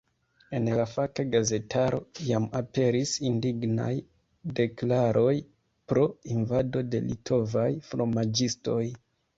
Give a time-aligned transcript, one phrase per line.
[0.59, 1.99] En la faka gazetaro
[2.29, 3.93] jam aperis indignaj
[4.61, 5.35] deklaroj
[5.93, 8.85] pro invado de litovaj fromaĝistoj.